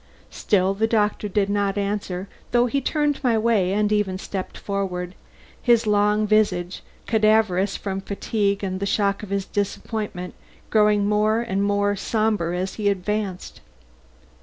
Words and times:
Still 0.31 0.73
the 0.73 0.87
doctor 0.87 1.29
did 1.29 1.47
not 1.47 1.77
answer, 1.77 2.27
though 2.53 2.65
he 2.65 2.81
turned 2.81 3.23
my 3.23 3.37
way 3.37 3.71
and 3.71 3.91
even 3.91 4.17
stepped 4.17 4.57
forward; 4.57 5.13
his 5.61 5.85
long 5.85 6.25
visage, 6.25 6.81
cadaverous 7.05 7.77
from 7.77 8.01
fatigue 8.01 8.63
and 8.63 8.79
the 8.79 8.87
shock 8.87 9.21
of 9.21 9.29
his 9.29 9.45
disappointment, 9.45 10.33
growing 10.71 11.07
more 11.07 11.41
and 11.41 11.61
more 11.63 11.95
somber 11.95 12.51
as 12.55 12.73
he 12.81 12.89
advanced. 12.89 13.61